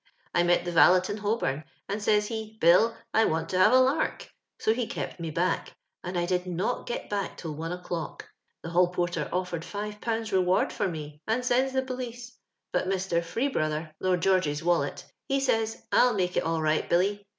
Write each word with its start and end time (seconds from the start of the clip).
I 0.33 0.41
met 0.41 0.65
the 0.65 0.71
vaUet 0.71 1.11
in 1.11 1.19
Holbom, 1.19 1.63
and 1.87 2.01
says 2.01 2.25
he,' 2.25 2.57
Bill, 2.59 2.97
I 3.13 3.25
want 3.25 3.49
to 3.49 3.59
have 3.59 3.71
a 3.71 3.77
lark,' 3.77 4.31
so 4.59 4.73
he 4.73 4.87
kept 4.87 5.19
me 5.19 5.29
back, 5.29 5.75
and 6.03 6.17
I 6.17 6.25
did 6.25 6.47
not 6.47 6.87
get 6.87 7.07
back 7.07 7.37
till 7.37 7.53
one 7.53 7.71
o'clock. 7.71 8.27
The 8.63 8.71
hall 8.71 8.87
porter 8.87 9.29
ofiered 9.31 9.61
5/. 9.63 9.99
reword 10.01 10.71
for 10.71 10.87
me, 10.87 11.21
and 11.27 11.45
sends 11.45 11.71
the 11.73 11.83
police; 11.83 12.35
but 12.73 12.89
Mr. 12.89 13.23
Freebrother, 13.23 13.91
Lord 13.99 14.23
George's 14.23 14.63
wallet, 14.63 15.05
he 15.27 15.39
says, 15.39 15.83
* 15.87 15.91
I'll 15.91 16.15
mfdce 16.15 16.37
it 16.37 16.41
all 16.45 16.63
right, 16.63 16.89
Billy.' 16.89 17.23